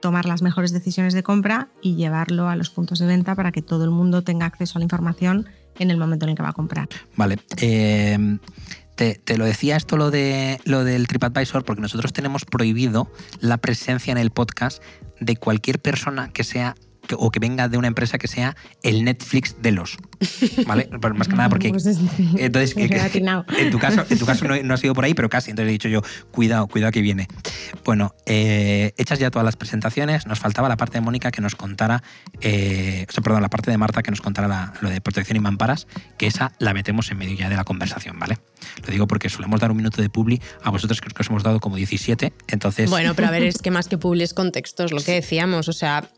tomar 0.00 0.26
las 0.26 0.42
mejores 0.42 0.72
decisiones 0.72 1.14
de 1.14 1.22
compra 1.22 1.68
y 1.82 1.94
llevarlo 1.94 2.48
a 2.48 2.56
los 2.56 2.70
puntos 2.70 2.98
de 2.98 3.06
venta 3.06 3.34
para 3.34 3.52
que 3.52 3.62
todo 3.62 3.84
el 3.84 3.90
mundo 3.90 4.22
tenga 4.22 4.46
acceso 4.46 4.78
a 4.78 4.80
la 4.80 4.84
información 4.84 5.48
en 5.78 5.90
el 5.90 5.96
momento 5.96 6.26
en 6.26 6.30
el 6.30 6.36
que 6.36 6.42
va 6.42 6.50
a 6.50 6.54
comprar. 6.54 6.88
Vale. 7.16 7.38
eh, 7.58 8.38
te, 9.00 9.14
te 9.14 9.38
lo 9.38 9.46
decía 9.46 9.76
esto 9.76 9.96
lo, 9.96 10.10
de, 10.10 10.60
lo 10.64 10.84
del 10.84 11.06
TripAdvisor 11.06 11.64
porque 11.64 11.80
nosotros 11.80 12.12
tenemos 12.12 12.44
prohibido 12.44 13.10
la 13.40 13.56
presencia 13.56 14.12
en 14.12 14.18
el 14.18 14.30
podcast 14.30 14.82
de 15.20 15.36
cualquier 15.36 15.80
persona 15.80 16.30
que 16.32 16.44
sea 16.44 16.74
que- 17.10 17.16
o 17.18 17.30
que 17.32 17.40
venga 17.40 17.68
de 17.68 17.76
una 17.76 17.88
empresa 17.88 18.16
que 18.18 18.28
sea 18.28 18.54
el 18.84 19.04
Netflix 19.04 19.56
de 19.60 19.72
los. 19.72 19.98
¿Vale? 20.66 20.88
Pero 21.00 21.14
más 21.16 21.26
que 21.28 21.34
nada 21.34 21.48
porque... 21.48 21.70
Pues 21.70 21.86
es- 21.86 21.98
Entonces, 22.38 22.74
atinado. 23.00 23.44
en 23.58 23.70
tu 23.70 23.78
caso, 23.80 24.04
en 24.08 24.18
tu 24.18 24.24
caso 24.26 24.44
no, 24.46 24.56
no 24.62 24.74
ha 24.74 24.76
sido 24.76 24.94
por 24.94 25.04
ahí, 25.04 25.14
pero 25.14 25.28
casi. 25.28 25.50
Entonces 25.50 25.68
he 25.70 25.72
dicho 25.72 25.88
yo, 25.88 26.02
cuidado, 26.30 26.66
cuidado 26.68 26.92
que 26.92 27.00
viene. 27.00 27.26
Bueno, 27.84 28.14
eh, 28.26 28.92
hechas 28.96 29.18
ya 29.18 29.30
todas 29.30 29.44
las 29.44 29.56
presentaciones, 29.56 30.26
nos 30.26 30.38
faltaba 30.38 30.68
la 30.68 30.76
parte 30.76 30.94
de 30.98 31.00
Mónica 31.00 31.30
que 31.30 31.40
nos 31.40 31.56
contara, 31.56 32.02
eh, 32.40 33.06
o 33.08 33.12
sea, 33.12 33.22
perdón, 33.22 33.42
la 33.42 33.48
parte 33.50 33.70
de 33.70 33.78
Marta 33.78 34.02
que 34.02 34.10
nos 34.10 34.20
contara 34.20 34.46
la- 34.48 34.72
lo 34.80 34.88
de 34.90 35.00
protección 35.00 35.36
y 35.36 35.40
mamparas, 35.40 35.86
que 36.16 36.26
esa 36.26 36.52
la 36.58 36.72
metemos 36.74 37.10
en 37.10 37.18
medio 37.18 37.36
ya 37.36 37.48
de 37.48 37.56
la 37.56 37.64
conversación, 37.64 38.18
¿vale? 38.18 38.38
Lo 38.86 38.92
digo 38.92 39.06
porque 39.06 39.28
solemos 39.28 39.60
dar 39.60 39.70
un 39.70 39.76
minuto 39.76 40.00
de 40.02 40.08
publi, 40.08 40.40
a 40.62 40.70
vosotros 40.70 41.00
creo 41.00 41.12
que 41.14 41.22
os 41.22 41.28
hemos 41.28 41.42
dado 41.42 41.60
como 41.60 41.76
17, 41.76 42.32
entonces... 42.48 42.88
Bueno, 42.90 43.14
pero 43.14 43.28
a 43.28 43.30
ver, 43.30 43.42
es 43.42 43.58
que 43.62 43.70
más 43.70 43.88
que 43.88 43.98
publis 43.98 44.34
contextos, 44.34 44.92
lo 44.92 45.02
que 45.02 45.12
decíamos, 45.12 45.68
o 45.68 45.72
sea, 45.72 46.08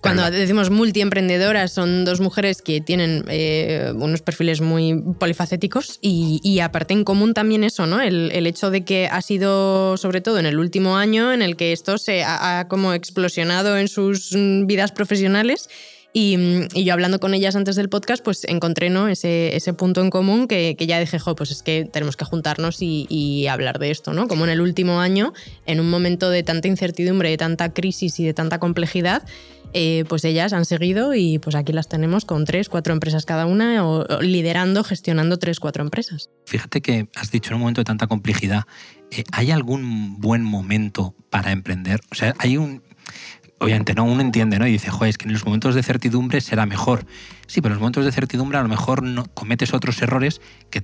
cuando 0.00 0.22
Pero- 0.24 0.36
decimos 0.36 0.70
multiemprendedoras, 0.70 1.72
son 1.72 2.04
dos 2.04 2.20
mujeres 2.20 2.62
que 2.62 2.80
tienen 2.80 3.24
eh, 3.28 3.92
unos 3.94 4.22
perfiles 4.22 4.60
muy 4.60 5.02
polifacéticos 5.18 5.98
y, 6.00 6.40
y 6.42 6.60
aparte 6.60 6.94
en 6.94 7.04
común 7.04 7.34
también 7.34 7.64
eso, 7.64 7.86
¿no? 7.86 8.00
El, 8.00 8.30
el 8.32 8.46
hecho 8.46 8.70
de 8.70 8.84
que 8.84 9.08
ha 9.08 9.22
sido, 9.22 9.96
sobre 9.96 10.20
todo 10.20 10.38
en 10.38 10.46
el 10.46 10.58
último 10.58 10.96
año, 10.96 11.32
en 11.32 11.42
el 11.42 11.56
que 11.56 11.72
esto 11.72 11.98
se 11.98 12.22
ha, 12.24 12.60
ha 12.60 12.68
como 12.68 12.92
explosionado 12.92 13.76
en 13.78 13.88
sus 13.88 14.32
mm, 14.36 14.66
vidas 14.66 14.92
profesionales. 14.92 15.68
Y, 16.12 16.36
mm, 16.36 16.68
y 16.74 16.84
yo 16.84 16.92
hablando 16.92 17.20
con 17.20 17.34
ellas 17.34 17.56
antes 17.56 17.76
del 17.76 17.88
podcast, 17.88 18.22
pues 18.22 18.44
encontré 18.44 18.90
¿no? 18.90 19.08
ese, 19.08 19.56
ese 19.56 19.72
punto 19.72 20.02
en 20.02 20.10
común 20.10 20.46
que, 20.46 20.76
que 20.76 20.86
ya 20.86 21.00
dije, 21.00 21.18
jo, 21.18 21.34
pues 21.34 21.50
es 21.50 21.62
que 21.62 21.88
tenemos 21.90 22.16
que 22.16 22.24
juntarnos 22.24 22.78
y, 22.80 23.46
hablar 23.48 23.78
de 23.78 23.90
esto, 23.90 24.12
¿no? 24.12 24.28
Como 24.28 24.44
en 24.44 24.50
el 24.50 24.60
último 24.60 25.00
año, 25.00 25.32
en 25.66 25.80
un 25.80 25.90
momento 25.90 26.30
de 26.30 26.42
tanta 26.42 26.68
incertidumbre, 26.68 27.28
de 27.28 27.36
tanta 27.36 27.72
crisis 27.72 28.18
y 28.20 28.24
de 28.24 28.32
tanta 28.32 28.58
complejidad, 28.58 29.22
eh, 29.74 30.04
pues 30.08 30.24
ellas 30.24 30.52
han 30.52 30.64
seguido 30.64 31.14
y 31.14 31.38
pues 31.38 31.56
aquí 31.56 31.72
las 31.72 31.88
tenemos 31.88 32.24
con 32.24 32.44
tres, 32.44 32.68
cuatro 32.68 32.92
empresas 32.92 33.24
cada 33.24 33.46
una, 33.46 33.86
o 33.86 34.20
liderando, 34.20 34.84
gestionando 34.84 35.38
tres, 35.38 35.60
cuatro 35.60 35.82
empresas. 35.82 36.30
Fíjate 36.46 36.80
que 36.80 37.08
has 37.14 37.30
dicho 37.30 37.50
en 37.50 37.54
un 37.54 37.60
momento 37.60 37.80
de 37.80 37.86
tanta 37.86 38.06
complejidad, 38.06 38.64
eh, 39.10 39.24
¿hay 39.32 39.50
algún 39.50 40.20
buen 40.20 40.44
momento 40.44 41.14
para 41.30 41.52
emprender? 41.52 42.00
O 42.10 42.14
sea, 42.14 42.34
hay 42.38 42.56
un... 42.56 42.82
obviamente 43.62 43.94
no, 43.94 44.04
uno 44.04 44.20
entiende, 44.20 44.58
¿no? 44.58 44.66
Y 44.66 44.72
dice, 44.72 44.90
joder, 44.90 45.10
es 45.10 45.18
que 45.18 45.26
en 45.26 45.32
los 45.32 45.44
momentos 45.44 45.76
de 45.76 45.82
certidumbre 45.84 46.40
será 46.40 46.66
mejor. 46.66 47.06
Sí, 47.46 47.60
pero 47.60 47.72
en 47.72 47.76
los 47.76 47.80
momentos 47.80 48.04
de 48.04 48.10
certidumbre 48.10 48.58
a 48.58 48.62
lo 48.62 48.68
mejor 48.68 49.04
no 49.04 49.24
cometes 49.26 49.72
otros 49.72 50.02
errores 50.02 50.40
que, 50.70 50.82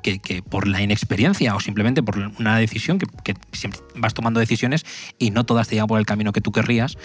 que, 0.00 0.42
por 0.42 0.68
la 0.68 0.80
inexperiencia 0.80 1.56
o 1.56 1.60
simplemente 1.60 2.02
por 2.04 2.18
una 2.38 2.56
decisión, 2.56 2.98
que, 2.98 3.34
siempre 3.52 3.80
vas 3.96 4.14
tomando 4.14 4.38
decisiones 4.38 4.86
y 5.18 5.32
no 5.32 5.44
todas 5.44 5.66
te 5.66 5.74
llevan 5.74 5.88
por 5.88 5.98
el 5.98 6.06
camino 6.06 6.32
que 6.32 6.40
tú 6.40 6.52
querrías, 6.52 6.96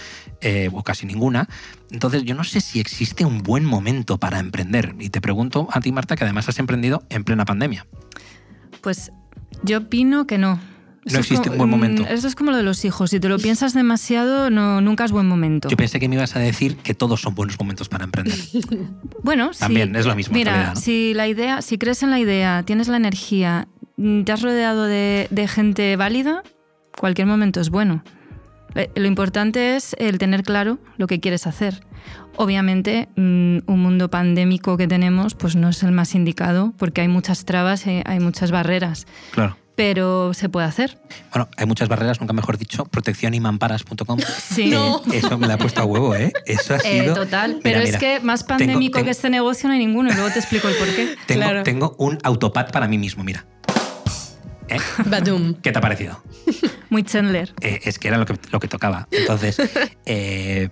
eh, 0.41 0.69
o 0.71 0.83
casi 0.83 1.07
ninguna. 1.07 1.49
Entonces 1.89 2.23
yo 2.23 2.35
no 2.35 2.43
sé 2.43 2.61
si 2.61 2.79
existe 2.79 3.25
un 3.25 3.41
buen 3.41 3.65
momento 3.65 4.19
para 4.19 4.39
emprender. 4.39 4.95
Y 4.99 5.09
te 5.09 5.21
pregunto 5.21 5.67
a 5.71 5.81
ti, 5.81 5.91
Marta, 5.91 6.15
que 6.15 6.23
además 6.23 6.47
has 6.49 6.59
emprendido 6.59 7.03
en 7.09 7.23
plena 7.23 7.45
pandemia. 7.45 7.87
Pues 8.81 9.11
yo 9.63 9.79
opino 9.79 10.27
que 10.27 10.37
no 10.37 10.59
no 11.13 11.19
existe 11.19 11.49
un 11.49 11.57
buen 11.57 11.69
momento. 11.69 12.03
Mm, 12.03 12.07
eso 12.07 12.27
es 12.27 12.35
como 12.35 12.51
lo 12.51 12.57
de 12.57 12.63
los 12.63 12.83
hijos. 12.83 13.11
Si 13.11 13.19
te 13.19 13.29
lo 13.29 13.37
piensas 13.37 13.73
demasiado, 13.73 14.49
no, 14.49 14.81
nunca 14.81 15.05
es 15.05 15.11
buen 15.11 15.27
momento. 15.27 15.69
Yo 15.69 15.77
pensé 15.77 15.99
que 15.99 16.09
me 16.09 16.15
ibas 16.15 16.35
a 16.35 16.39
decir 16.39 16.77
que 16.77 16.93
todos 16.93 17.21
son 17.21 17.35
buenos 17.35 17.59
momentos 17.59 17.89
para 17.89 18.05
emprender. 18.05 18.37
bueno, 19.23 19.51
también 19.57 19.95
es 19.95 20.05
lo 20.05 20.15
mismo. 20.15 20.33
Mira, 20.33 20.75
si 20.75 21.13
la 21.13 21.27
idea, 21.27 21.61
si 21.61 21.77
crees 21.77 22.01
en 22.03 22.09
la 22.09 22.19
idea, 22.19 22.63
tienes 22.63 22.87
la 22.87 22.97
energía, 22.97 23.67
mm, 23.97 24.23
te 24.23 24.31
has 24.31 24.41
rodeado 24.41 24.85
de, 24.85 25.47
gente 25.47 25.95
válida, 25.95 26.41
cualquier 26.97 27.27
momento 27.27 27.61
es 27.61 27.69
bueno. 27.69 28.03
Eh, 28.73 28.89
lo 28.95 29.05
importante 29.05 29.75
es 29.75 29.95
el 29.99 30.17
tener 30.17 30.43
claro 30.43 30.79
lo 30.97 31.07
que 31.07 31.19
quieres 31.19 31.45
hacer. 31.45 31.85
Obviamente, 32.35 33.07
mm, 33.15 33.59
un 33.67 33.79
mundo 33.79 34.09
pandémico 34.09 34.75
que 34.75 34.87
tenemos, 34.87 35.35
pues 35.35 35.55
no 35.55 35.69
es 35.69 35.83
el 35.83 35.91
más 35.91 36.15
indicado 36.15 36.73
porque 36.77 37.01
hay 37.01 37.07
muchas 37.07 37.45
trabas, 37.45 37.85
hay 37.85 38.19
muchas 38.19 38.51
barreras. 38.51 39.05
Claro 39.31 39.55
pero 39.75 40.33
se 40.33 40.49
puede 40.49 40.67
hacer. 40.67 40.97
Bueno, 41.31 41.49
hay 41.57 41.65
muchas 41.65 41.89
barreras, 41.89 42.19
nunca 42.19 42.33
mejor 42.33 42.57
dicho, 42.57 42.85
proteccionymamparas.com. 42.85 44.19
Sí. 44.37 44.73
Eso 45.13 45.37
me 45.37 45.47
la 45.47 45.55
ha 45.55 45.57
puesto 45.57 45.81
a 45.81 45.85
huevo, 45.85 46.15
¿eh? 46.15 46.33
Eso 46.45 46.75
ha 46.75 46.77
eh, 46.77 47.01
sido... 47.01 47.13
total, 47.13 47.59
pero 47.61 47.79
es 47.79 47.97
que 47.97 48.19
más 48.21 48.43
pandémico 48.43 49.03
que 49.03 49.09
este 49.09 49.29
negocio 49.29 49.67
no 49.67 49.73
hay 49.73 49.79
ninguno, 49.79 50.09
y 50.09 50.13
luego 50.13 50.29
te 50.31 50.39
explico 50.39 50.67
el 50.67 50.75
porqué. 50.75 51.15
Tengo, 51.27 51.63
tengo 51.63 51.95
un 51.97 52.17
autopad 52.23 52.71
para 52.71 52.87
mí 52.87 52.97
mismo, 52.97 53.23
mira. 53.23 53.45
¿Eh? 54.67 54.77
Badum. 55.05 55.55
¿Qué 55.55 55.71
te 55.71 55.77
ha 55.77 55.81
parecido? 55.81 56.21
Muy 56.89 57.03
Chandler. 57.03 57.53
Eh, 57.61 57.81
es 57.83 57.99
que 57.99 58.07
era 58.07 58.17
lo 58.17 58.25
que, 58.25 58.35
lo 58.51 58.59
que 58.59 58.67
tocaba. 58.67 59.07
Entonces, 59.11 59.57
eh, 60.05 60.69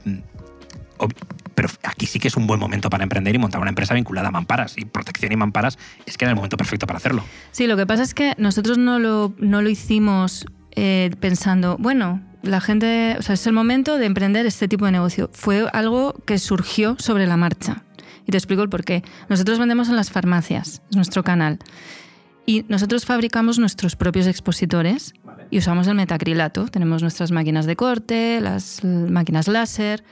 pero 1.56 1.70
aquí 1.84 2.06
sí 2.06 2.20
que 2.20 2.28
es 2.28 2.38
un 2.38 2.48
buen 2.48 2.60
momento 2.60 2.90
para 2.90 3.04
emprender 3.04 3.36
y 3.36 3.38
montar 3.38 3.62
una 3.62 3.70
empresa 3.70 3.94
vinculada 3.94 4.30
a 4.30 4.32
mamparas. 4.32 4.78
Y 4.78 4.86
protección 4.86 5.32
y 5.32 5.36
mamparas 5.36 5.78
es 6.06 6.18
que 6.18 6.26
era 6.26 6.32
el 6.32 6.36
momento 6.36 6.58
perfecto 6.58 6.88
para 6.88 6.98
hacerlo. 6.98 7.24
Sí, 7.52 7.68
lo 7.68 7.78
que 7.78 7.86
pasa 7.86 8.04
es 8.04 8.14
que 8.14 8.34
nosotros 8.38 8.78
no 8.78 9.00
lo, 9.00 9.34
no 9.38 9.62
lo 9.62 9.70
hicimos 9.70 10.46
eh, 10.76 11.12
pensando, 11.20 11.78
bueno, 11.80 12.22
la 12.42 12.60
gente, 12.60 13.16
o 13.18 13.22
sea, 13.22 13.36
es 13.36 13.48
el 13.48 13.54
momento 13.54 13.98
de 13.98 14.06
emprender 14.06 14.46
este 14.46 14.68
tipo 14.68 14.86
de 14.86 14.92
negocio. 14.92 15.30
Fue 15.34 15.68
algo 15.72 16.14
que 16.26 16.38
surgió 16.40 16.96
sobre 17.00 17.28
la 17.28 17.38
marcha. 17.38 17.84
Y 18.26 18.32
te 18.32 18.38
explico 18.38 18.64
el 18.64 18.70
por 18.70 18.84
qué. 18.84 19.04
Nosotros 19.30 19.60
vendemos 19.60 19.90
en 19.90 19.96
las 19.96 20.12
farmacias, 20.12 20.82
es 20.90 20.96
nuestro 20.96 21.24
canal. 21.24 21.60
Y 22.46 22.66
nosotros 22.68 23.06
fabricamos 23.06 23.60
nuestros 23.60 23.96
propios 23.96 24.28
expositores 24.28 25.14
y 25.50 25.60
usamos 25.60 25.88
el 25.88 25.96
metacrilato. 25.96 26.68
Tenemos 26.68 27.02
nuestras 27.02 27.32
máquinas 27.32 27.66
de 27.66 27.76
corte, 27.76 28.42
las 28.42 28.84
máquinas 28.84 29.48
láser 29.48 30.04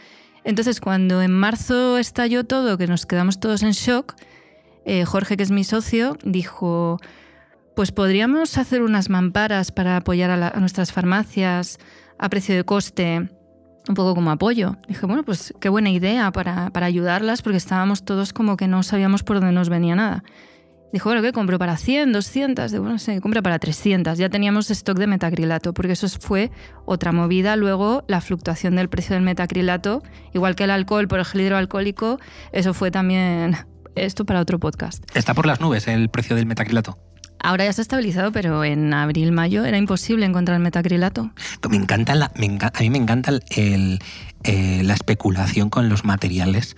entonces, 0.43 0.79
cuando 0.79 1.21
en 1.21 1.31
marzo 1.31 1.97
estalló 1.97 2.43
todo, 2.45 2.77
que 2.77 2.87
nos 2.87 3.05
quedamos 3.05 3.39
todos 3.39 3.63
en 3.63 3.71
shock, 3.71 4.15
eh, 4.85 5.05
Jorge, 5.05 5.37
que 5.37 5.43
es 5.43 5.51
mi 5.51 5.63
socio, 5.63 6.17
dijo, 6.23 6.99
pues 7.75 7.91
podríamos 7.91 8.57
hacer 8.57 8.81
unas 8.81 9.09
mamparas 9.09 9.71
para 9.71 9.97
apoyar 9.97 10.31
a, 10.31 10.59
nuestras 10.59 10.91
farmacias 10.91 11.77
a 12.17 12.29
precio 12.29 12.55
de 12.55 12.63
coste, 12.63 13.29
un 13.87 13.95
poco 13.95 14.15
como 14.15 14.31
apoyo. 14.31 14.77
Dije, 14.87 15.05
bueno, 15.05 15.23
pues 15.23 15.53
qué 15.59 15.69
buena 15.69 15.89
idea 15.91 16.31
para, 16.31 16.71
para 16.71 16.87
ayudarlas, 16.87 17.41
porque 17.41 17.57
estábamos 17.57 18.03
todos 18.03 18.33
como 18.33 18.57
que 18.57 18.67
no 18.67 18.81
sabíamos 18.83 19.23
por 19.23 19.37
dónde 19.37 19.53
nos 19.53 19.69
venía 19.69 19.95
nada. 19.95 20.23
Dijo, 20.91 21.09
bueno, 21.09 21.21
¿qué 21.21 21.31
compro? 21.31 21.57
¿Para 21.57 21.77
100, 21.77 22.11
200? 22.11 22.71
Digo, 22.71 22.83
bueno, 22.83 22.99
sí, 22.99 23.19
compra 23.19 23.41
para 23.41 23.59
300. 23.59 24.17
Ya 24.17 24.29
teníamos 24.29 24.69
stock 24.69 24.97
de 24.97 25.07
metacrilato, 25.07 25.73
porque 25.73 25.93
eso 25.93 26.07
fue 26.09 26.51
otra 26.85 27.11
movida. 27.11 27.55
Luego, 27.55 28.03
la 28.07 28.19
fluctuación 28.19 28.75
del 28.75 28.89
precio 28.89 29.13
del 29.15 29.23
metacrilato, 29.23 30.03
igual 30.33 30.55
que 30.55 30.65
el 30.65 30.71
alcohol 30.71 31.07
por 31.07 31.19
el 31.19 31.25
gel 31.25 31.41
hidroalcohólico, 31.41 32.19
eso 32.51 32.73
fue 32.73 32.91
también 32.91 33.55
esto 33.95 34.25
para 34.25 34.41
otro 34.41 34.59
podcast. 34.59 35.03
¿Está 35.15 35.33
por 35.33 35.45
las 35.45 35.61
nubes 35.61 35.87
el 35.87 36.09
precio 36.09 36.35
del 36.35 36.45
metacrilato? 36.45 36.97
Ahora 37.43 37.65
ya 37.65 37.73
se 37.73 37.81
ha 37.81 37.83
estabilizado, 37.83 38.31
pero 38.31 38.63
en 38.63 38.93
abril, 38.93 39.31
mayo 39.31 39.65
era 39.65 39.77
imposible 39.77 40.25
encontrar 40.25 40.59
metacrilato. 40.59 41.31
Me 41.69 41.77
encanta, 41.77 42.15
la, 42.15 42.25
a 42.25 42.79
mí 42.81 42.89
me 42.89 42.97
encanta 42.97 43.31
el, 43.49 43.99
eh, 44.43 44.81
la 44.83 44.95
especulación 44.95 45.69
con 45.69 45.87
los 45.87 46.03
materiales 46.03 46.73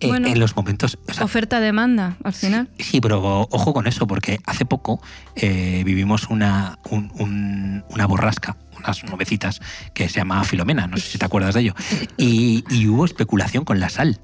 eh, 0.00 0.08
en 0.08 0.38
los 0.38 0.54
momentos... 0.54 0.98
Oferta-demanda, 1.20 2.16
al 2.22 2.32
final. 2.32 2.68
Sí, 2.78 3.00
pero 3.00 3.48
ojo 3.50 3.74
con 3.74 3.88
eso, 3.88 4.06
porque 4.06 4.38
hace 4.46 4.64
poco 4.64 5.00
eh, 5.34 5.82
vivimos 5.84 6.28
una, 6.28 6.78
una 6.90 8.06
borrasca, 8.06 8.56
unas 8.78 9.02
nubecitas 9.04 9.60
que 9.94 10.08
se 10.08 10.20
llamaba 10.20 10.44
Filomena, 10.44 10.86
no 10.86 10.96
sé 10.96 11.10
si 11.10 11.18
te 11.18 11.24
acuerdas 11.24 11.54
de 11.54 11.62
ello, 11.62 11.74
y, 12.16 12.64
hubo 12.86 13.04
especulación 13.04 13.64
con 13.64 13.80
la 13.80 13.88
sal. 13.88 14.20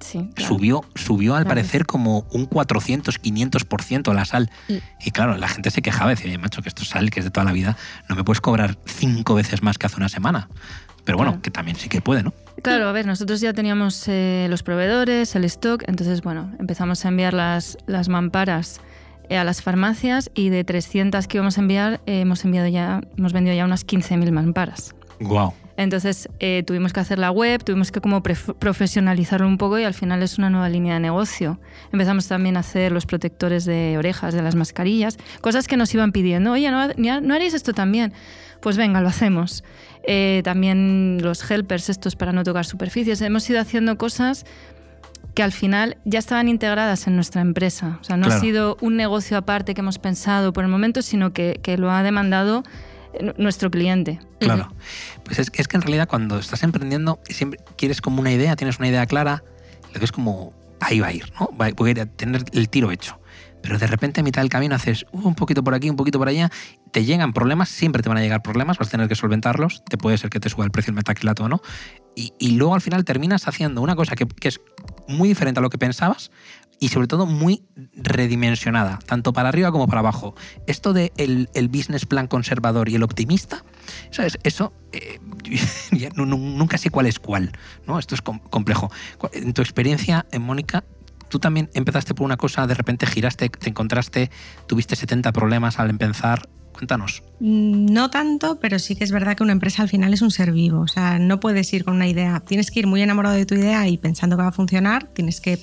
Sí, 0.00 0.30
subió, 0.36 0.84
subió 0.94 1.34
al 1.34 1.46
parecer 1.46 1.86
como 1.86 2.26
un 2.30 2.46
400, 2.46 3.20
500% 3.20 4.14
la 4.14 4.24
sal. 4.24 4.50
Y 5.04 5.10
claro, 5.10 5.36
la 5.36 5.48
gente 5.48 5.70
se 5.70 5.82
quejaba 5.82 6.12
y 6.12 6.14
decía, 6.14 6.38
macho, 6.38 6.62
que 6.62 6.68
esto 6.68 6.82
es 6.82 6.88
sal, 6.88 7.10
que 7.10 7.20
es 7.20 7.24
de 7.24 7.30
toda 7.30 7.44
la 7.44 7.52
vida, 7.52 7.76
no 8.08 8.16
me 8.16 8.24
puedes 8.24 8.40
cobrar 8.40 8.78
cinco 8.86 9.34
veces 9.34 9.62
más 9.62 9.78
que 9.78 9.86
hace 9.86 9.96
una 9.96 10.08
semana. 10.08 10.48
Pero 11.04 11.16
bueno, 11.16 11.40
que 11.40 11.50
también 11.50 11.76
sí 11.76 11.88
que 11.88 12.02
puede, 12.02 12.22
¿no? 12.22 12.34
Claro, 12.62 12.86
a 12.88 12.92
ver, 12.92 13.06
nosotros 13.06 13.40
ya 13.40 13.52
teníamos 13.52 14.06
eh, 14.08 14.46
los 14.50 14.62
proveedores, 14.62 15.34
el 15.36 15.44
stock, 15.44 15.84
entonces, 15.86 16.22
bueno, 16.22 16.52
empezamos 16.58 17.04
a 17.04 17.08
enviar 17.08 17.32
las, 17.32 17.78
las 17.86 18.08
mamparas 18.08 18.80
eh, 19.30 19.38
a 19.38 19.44
las 19.44 19.62
farmacias 19.62 20.30
y 20.34 20.48
de 20.48 20.64
300 20.64 21.26
que 21.26 21.38
íbamos 21.38 21.56
a 21.56 21.60
enviar, 21.60 22.00
eh, 22.06 22.20
hemos 22.20 22.44
enviado 22.44 22.68
ya, 22.68 23.00
hemos 23.16 23.32
vendido 23.32 23.56
ya 23.56 23.64
unas 23.64 23.86
15.000 23.86 24.30
mamparas. 24.32 24.94
Wow. 25.20 25.54
Entonces 25.78 26.28
tuvimos 26.66 26.92
que 26.92 27.00
hacer 27.00 27.18
la 27.18 27.30
web, 27.30 27.62
tuvimos 27.62 27.92
que 27.92 28.00
como 28.00 28.22
profesionalizarlo 28.22 29.46
un 29.46 29.58
poco 29.58 29.78
y 29.78 29.84
al 29.84 29.94
final 29.94 30.22
es 30.22 30.36
una 30.36 30.50
nueva 30.50 30.68
línea 30.68 30.94
de 30.94 31.00
negocio. 31.00 31.60
Empezamos 31.92 32.26
también 32.26 32.56
a 32.56 32.60
hacer 32.60 32.90
los 32.90 33.06
protectores 33.06 33.64
de 33.64 33.96
orejas, 33.96 34.34
de 34.34 34.42
las 34.42 34.56
mascarillas, 34.56 35.18
cosas 35.40 35.68
que 35.68 35.76
nos 35.76 35.94
iban 35.94 36.10
pidiendo. 36.10 36.52
Oye, 36.52 36.70
¿no, 36.70 36.88
¿no 37.20 37.34
haréis 37.34 37.54
esto 37.54 37.72
también? 37.72 38.12
Pues 38.60 38.76
venga, 38.76 39.00
lo 39.00 39.08
hacemos. 39.08 39.64
Eh, 40.02 40.40
también 40.44 41.18
los 41.22 41.48
helpers 41.50 41.88
estos 41.88 42.16
para 42.16 42.32
no 42.32 42.42
tocar 42.42 42.64
superficies. 42.64 43.20
Hemos 43.20 43.48
ido 43.50 43.60
haciendo 43.60 43.98
cosas 43.98 44.46
que 45.34 45.42
al 45.42 45.52
final 45.52 45.98
ya 46.04 46.18
estaban 46.18 46.48
integradas 46.48 47.06
en 47.06 47.14
nuestra 47.14 47.40
empresa. 47.42 47.98
O 48.00 48.04
sea, 48.04 48.16
no 48.16 48.26
ha 48.26 48.40
sido 48.40 48.76
un 48.80 48.96
negocio 48.96 49.36
aparte 49.36 49.74
que 49.74 49.80
hemos 49.82 49.98
pensado 49.98 50.52
por 50.52 50.64
el 50.64 50.70
momento, 50.70 51.02
sino 51.02 51.32
que, 51.32 51.60
lo 51.78 51.90
ha 51.92 52.02
demandado 52.02 52.64
eh, 52.64 52.68
nuestro 53.36 53.70
cliente. 53.70 54.20
Claro. 54.40 54.72
Pues 55.24 55.38
es, 55.38 55.50
es, 55.54 55.68
que 55.68 55.76
en 55.76 55.82
realidad 55.82 56.08
cuando 56.08 56.38
estás 56.38 56.62
emprendiendo, 56.62 57.20
siempre 57.28 57.60
quieres 57.76 58.00
como 58.00 58.20
una 58.20 58.32
idea, 58.32 58.56
tienes 58.56 58.78
una 58.78 58.88
idea 58.88 59.06
clara, 59.06 59.42
lo 59.92 59.98
que 59.98 60.04
es 60.04 60.12
como 60.12 60.52
ahí 60.80 61.00
va 61.00 61.08
a 61.08 61.12
ir, 61.12 61.32
¿no? 61.38 61.50
Va 61.56 61.66
a 61.66 62.06
tener 62.06 62.44
el 62.52 62.68
tiro 62.68 62.90
hecho 62.90 63.18
pero 63.62 63.78
de 63.78 63.86
repente 63.86 64.20
a 64.20 64.24
mitad 64.24 64.42
del 64.42 64.48
camino 64.48 64.74
haces 64.74 65.04
uh, 65.12 65.28
un 65.28 65.34
poquito 65.34 65.62
por 65.62 65.74
aquí, 65.74 65.90
un 65.90 65.96
poquito 65.96 66.18
por 66.18 66.28
allá, 66.28 66.50
te 66.92 67.04
llegan 67.04 67.32
problemas, 67.32 67.68
siempre 67.68 68.02
te 68.02 68.08
van 68.08 68.18
a 68.18 68.20
llegar 68.20 68.42
problemas, 68.42 68.78
vas 68.78 68.88
a 68.88 68.90
tener 68.90 69.08
que 69.08 69.14
solventarlos, 69.14 69.84
te 69.84 69.98
puede 69.98 70.18
ser 70.18 70.30
que 70.30 70.40
te 70.40 70.48
suba 70.48 70.64
el 70.64 70.70
precio 70.70 70.90
del 70.90 70.96
metacrilato 70.96 71.44
o 71.44 71.48
no, 71.48 71.60
y, 72.14 72.32
luego 72.56 72.74
al 72.74 72.80
final 72.80 73.04
terminas 73.04 73.46
haciendo 73.46 73.80
una 73.80 73.94
cosa 73.94 74.16
que, 74.16 74.26
es 74.42 74.60
muy 75.06 75.28
diferente 75.28 75.60
a 75.60 75.62
lo 75.62 75.70
que 75.70 75.78
pensabas 75.78 76.32
y 76.80 76.88
sobre 76.88 77.06
todo 77.06 77.26
muy 77.26 77.64
redimensionada, 77.94 78.98
tanto 79.06 79.32
para 79.32 79.48
arriba 79.48 79.72
como 79.72 79.86
para 79.86 80.00
abajo. 80.00 80.34
Esto 80.66 80.92
de 80.92 81.12
el, 81.16 81.68
business 81.68 82.06
plan 82.06 82.26
conservador 82.26 82.88
y 82.88 82.94
el 82.94 83.02
optimista, 83.02 83.64
¿sabes? 84.10 84.38
Eso 84.42 84.72
eh, 84.92 85.18
nunca 86.16 86.78
sé 86.78 86.90
cuál 86.90 87.06
es 87.06 87.18
cuál, 87.18 87.52
¿no? 87.86 87.98
Esto 87.98 88.14
es 88.14 88.22
complejo. 88.22 88.90
En 89.32 89.52
tu 89.52 89.62
experiencia, 89.62 90.26
en 90.30 90.42
Mónica, 90.42 90.84
tú 91.28 91.38
también 91.38 91.70
empezaste 91.74 92.14
por 92.14 92.24
una 92.24 92.36
cosa, 92.36 92.66
de 92.66 92.74
repente 92.74 93.06
giraste, 93.06 93.48
te 93.48 93.68
encontraste, 93.68 94.30
tuviste 94.66 94.96
70 94.96 95.32
problemas 95.32 95.78
al 95.78 95.90
empezar. 95.90 96.48
Cuéntanos. 96.72 97.24
Mm, 97.40 97.86
no 97.92 98.08
tanto, 98.08 98.60
pero 98.60 98.78
sí 98.78 98.94
que 98.94 99.02
es 99.02 99.10
verdad 99.10 99.36
que 99.36 99.42
una 99.42 99.50
empresa 99.50 99.82
al 99.82 99.88
final 99.88 100.14
es 100.14 100.22
un 100.22 100.30
ser 100.30 100.52
vivo. 100.52 100.78
O 100.78 100.86
sea, 100.86 101.18
no 101.18 101.40
puedes 101.40 101.72
ir 101.72 101.84
con 101.84 101.96
una 101.96 102.06
idea. 102.06 102.38
Tienes 102.38 102.70
que 102.70 102.78
ir 102.78 102.86
muy 102.86 103.02
enamorado 103.02 103.34
de 103.34 103.46
tu 103.46 103.56
idea 103.56 103.88
y 103.88 103.98
pensando 103.98 104.36
que 104.36 104.42
va 104.42 104.50
a 104.50 104.52
funcionar. 104.52 105.08
Tienes 105.08 105.40
que 105.40 105.58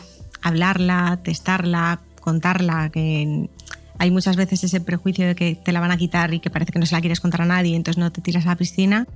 hablarla, 0.47 1.19
testarla, 1.23 2.01
contarla. 2.21 2.89
Que 2.89 3.49
hay 3.97 4.11
muchas 4.11 4.35
veces 4.35 4.63
ese 4.63 4.81
prejuicio 4.81 5.27
de 5.27 5.35
que 5.35 5.55
te 5.55 5.71
la 5.71 5.79
van 5.79 5.91
a 5.91 5.97
quitar 5.97 6.33
y 6.33 6.39
que 6.39 6.49
parece 6.49 6.71
que 6.71 6.79
no 6.79 6.85
se 6.85 6.95
la 6.95 7.01
quieres 7.01 7.19
contar 7.19 7.41
a 7.41 7.45
nadie, 7.45 7.75
entonces 7.75 7.99
no 7.99 8.11
te 8.11 8.21
tiras 8.21 8.45
a 8.45 8.49
la 8.49 8.55
piscina 8.55 9.07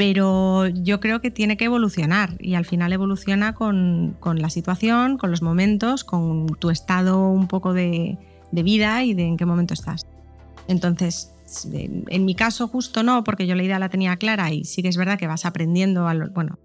pero 0.00 0.66
yo 0.66 0.98
creo 0.98 1.20
que 1.20 1.30
tiene 1.30 1.58
que 1.58 1.66
evolucionar 1.66 2.34
y 2.38 2.54
al 2.54 2.64
final 2.64 2.90
evoluciona 2.94 3.54
con, 3.54 4.16
la 4.34 4.48
situación, 4.48 5.18
con 5.18 5.30
los 5.30 5.42
momentos, 5.42 6.04
con 6.04 6.46
tu 6.58 6.70
estado 6.70 7.28
un 7.28 7.48
poco 7.48 7.74
de, 7.74 8.16
vida 8.50 9.04
y 9.04 9.12
de 9.12 9.26
en 9.26 9.36
qué 9.36 9.44
momento 9.44 9.74
estás. 9.74 10.06
Entonces, 10.68 11.34
En 11.74 12.24
mi 12.24 12.34
caso 12.34 12.66
justo 12.66 13.02
no, 13.02 13.24
porque 13.24 13.46
yo 13.46 13.54
la 13.54 13.62
idea 13.62 13.78
la 13.78 13.90
tenía 13.90 14.16
clara 14.16 14.50
y 14.50 14.64
sí 14.64 14.80
que 14.80 14.88
es 14.88 14.96
verdad 14.96 15.18
que 15.18 15.26
vas 15.26 15.44
aprendiendo, 15.44 16.08
a 16.08 16.14
lo, 16.14 16.30
bueno, 16.30 16.58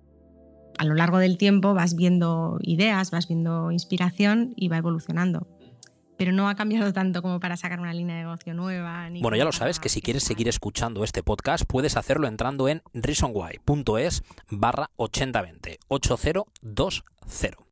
a 0.77 0.85
lo 0.85 0.95
largo 0.95 1.19
del 1.19 1.37
tiempo 1.37 1.73
vas 1.73 1.95
viendo 1.95 2.57
ideas, 2.61 3.11
vas 3.11 3.27
viendo 3.27 3.71
inspiración 3.71 4.53
y 4.55 4.67
va 4.67 4.77
evolucionando 4.77 5.47
pero 6.17 6.31
no 6.31 6.47
ha 6.49 6.55
cambiado 6.55 6.93
tanto 6.93 7.21
como 7.21 7.39
para 7.39 7.57
sacar 7.57 7.79
una 7.79 7.93
línea 7.93 8.15
de 8.15 8.23
negocio 8.23 8.53
nueva. 8.53 9.09
bueno, 9.21 9.37
ya 9.37 9.45
lo 9.45 9.51
sabes 9.51 9.79
que 9.79 9.89
si 9.89 10.01
quieres 10.01 10.23
seguir 10.23 10.47
escuchando 10.47 11.03
este 11.03 11.23
podcast 11.23 11.65
puedes 11.65 11.97
hacerlo 11.97 12.27
entrando 12.27 12.69
en 12.69 12.81
reasonwhy.es 12.93 14.23
barra 14.49 14.89
8020 14.97 15.79
8020. 15.87 17.65